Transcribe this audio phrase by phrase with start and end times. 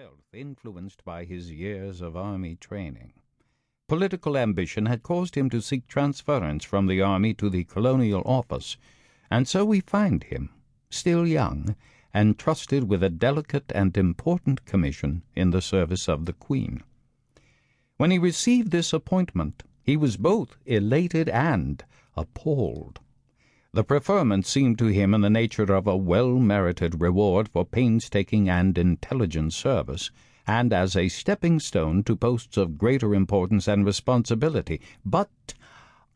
[0.00, 3.12] health influenced by his years of army training.
[3.86, 8.78] Political ambition had caused him to seek transference from the army to the colonial office,
[9.30, 10.48] and so we find him,
[10.88, 11.76] still young,
[12.14, 16.82] entrusted with a delicate and important commission in the service of the Queen.
[17.98, 21.84] When he received this appointment, he was both elated and
[22.16, 23.00] appalled.
[23.72, 28.48] The preferment seemed to him in the nature of a well merited reward for painstaking
[28.48, 30.10] and intelligent service,
[30.44, 34.80] and as a stepping stone to posts of greater importance and responsibility.
[35.04, 35.54] But,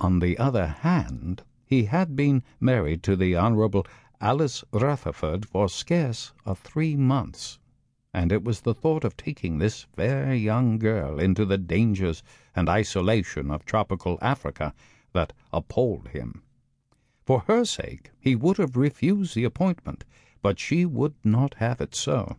[0.00, 3.86] on the other hand, he had been married to the Honourable
[4.20, 7.60] Alice Rutherford for scarce a three months,
[8.12, 12.24] and it was the thought of taking this fair young girl into the dangers
[12.56, 14.74] and isolation of tropical Africa
[15.12, 16.42] that appalled him.
[17.24, 20.04] For her sake he would have refused the appointment,
[20.42, 22.36] but she would not have it so.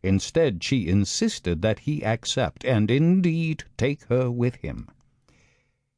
[0.00, 4.88] Instead, she insisted that he accept, and indeed take her with him.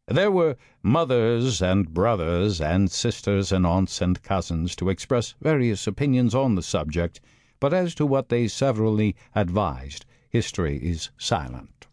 [0.09, 6.35] There were mothers and brothers and sisters and aunts and cousins to express various opinions
[6.35, 7.21] on the subject,
[7.61, 11.87] but as to what they severally advised, history is silent.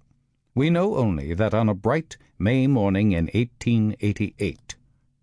[0.55, 4.66] We know only that on a bright May morning in 1888,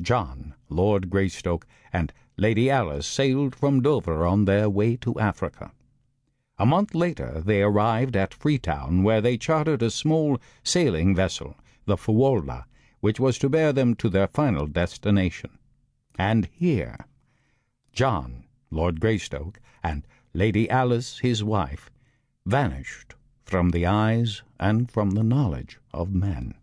[0.00, 5.72] John, Lord Greystoke, and Lady Alice sailed from Dover on their way to Africa.
[6.58, 11.96] A month later they arrived at Freetown, where they chartered a small sailing vessel, the
[11.96, 12.64] Fuwalda,
[13.00, 15.58] which was to bear them to their final destination.
[16.18, 17.06] And here
[17.92, 21.90] John, Lord Greystoke, and Lady Alice, his wife,
[22.46, 26.54] vanished from the eyes and from the knowledge of men.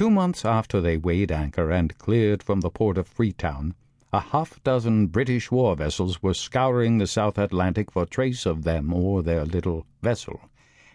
[0.00, 3.74] Two months after they weighed anchor and cleared from the port of Freetown,
[4.14, 8.94] a half dozen British war vessels were scouring the South Atlantic for trace of them
[8.94, 10.40] or their little vessel,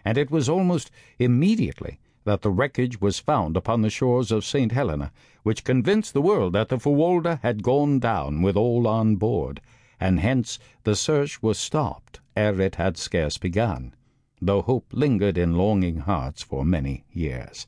[0.03, 4.71] and it was almost immediately that the wreckage was found upon the shores of St.
[4.71, 5.11] Helena,
[5.43, 9.61] which convinced the world that the Fuwalda had gone down with all on board,
[9.99, 13.93] and hence the search was stopped ere it had scarce begun,
[14.41, 17.67] though hope lingered in longing hearts for many years.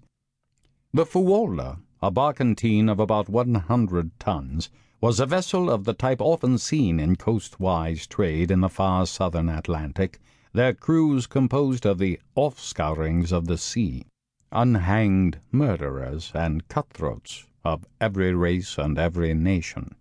[0.93, 4.69] The Fuwalda, a barkentine of about one hundred tons,
[5.01, 9.49] was a vessel of the type often seen in coastwise trade in the far southern
[9.49, 10.17] Atlantic,
[10.53, 14.05] their crews composed of the offscourings of the sea,
[14.53, 19.93] unhanged murderers and cutthroats of every race and every nation.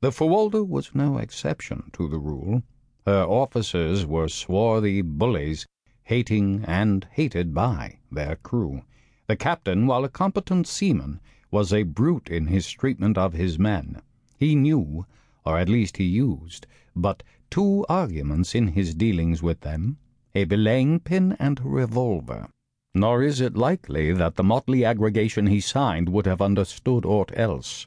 [0.00, 2.64] The Fuwalda was no exception to the rule.
[3.06, 5.66] Her officers were swarthy bullies,
[6.02, 8.82] hating and hated by their crew.
[9.26, 11.18] The captain, while a competent seaman,
[11.50, 14.02] was a brute in his treatment of his men.
[14.38, 15.06] He knew,
[15.46, 19.96] or at least he used, but two arguments in his dealings with them
[20.34, 22.48] a belaying pin and a revolver.
[22.94, 27.86] Nor is it likely that the motley aggregation he signed would have understood aught else.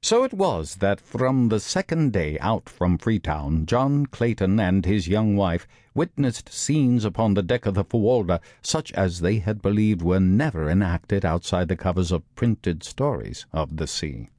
[0.00, 5.06] So it was that from the second day out from Freetown, John Clayton and his
[5.06, 10.00] young wife witnessed scenes upon the deck of the Fuwalda such as they had believed
[10.00, 14.30] were never enacted outside the covers of printed stories of the sea.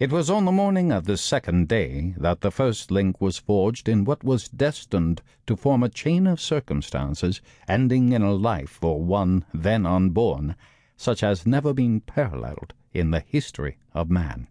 [0.00, 3.88] It was on the morning of the second day that the first link was forged
[3.88, 9.00] in what was destined to form a chain of circumstances ending in a life for
[9.00, 10.56] one then unborn,
[10.96, 14.48] such as never been paralleled in the history of man.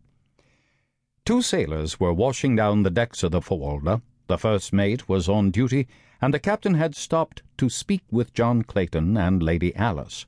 [1.26, 4.02] Two sailors were washing down the decks of the Fuwalda.
[4.28, 5.88] The first mate was on duty,
[6.22, 10.26] and the captain had stopped to speak with John Clayton and Lady Alice.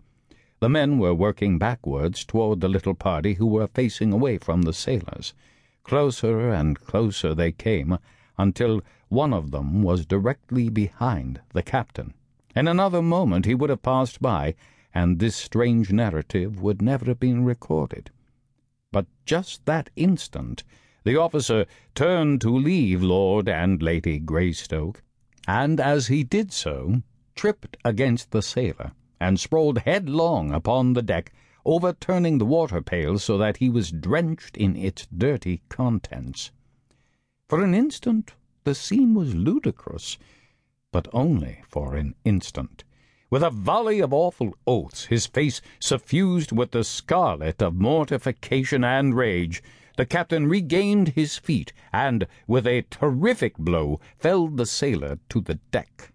[0.62, 4.72] The men were working backwards toward the little party who were facing away from the
[4.72, 5.34] sailors.
[5.84, 7.98] Closer and closer they came,
[8.38, 12.14] until one of them was directly behind the captain.
[12.56, 14.56] In another moment he would have passed by,
[14.94, 18.12] and this strange narrative would never have been recorded.
[18.94, 20.64] But just that instant,
[21.06, 25.04] the officer turned to leave Lord and Lady Greystoke,
[25.48, 27.04] and as he did so,
[27.36, 31.32] tripped against the sailor and sprawled headlong upon the deck,
[31.64, 36.52] overturning the water pail so that he was drenched in its dirty contents.
[37.48, 38.34] For an instant
[38.64, 40.18] the scene was ludicrous,
[40.92, 42.84] but only for an instant.
[43.30, 49.16] With a volley of awful oaths, his face suffused with the scarlet of mortification and
[49.16, 49.62] rage,
[49.98, 55.56] the captain regained his feet and, with a terrific blow, felled the sailor to the
[55.72, 56.12] deck.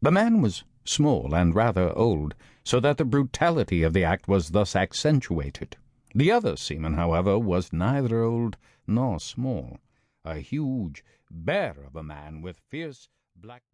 [0.00, 2.34] The man was small and rather old,
[2.64, 5.76] so that the brutality of the act was thus accentuated.
[6.14, 9.78] The other seaman, however, was neither old nor small,
[10.24, 13.62] a huge bear of a man with fierce black